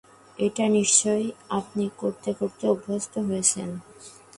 [0.37, 1.27] এটা নিশ্চয়ই
[1.59, 3.69] আপনি করতে করতে অভ্যস্ত হয়েছেন…